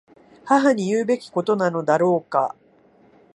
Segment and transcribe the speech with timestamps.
[0.45, 2.55] 母に言うべきことなのだろうか。